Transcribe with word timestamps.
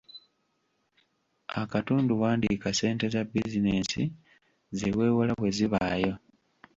Akatundu 1.61 2.13
wandiika 2.21 2.69
ssente 2.71 3.05
za 3.13 3.21
bizinensi 3.31 4.03
ze 4.77 4.89
weewola 4.97 5.33
bwe 5.39 5.49
zibaayo. 5.57 6.13